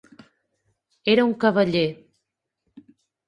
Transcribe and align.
Era 1.13 1.25
un 1.29 1.35
cavaller. 1.45 1.85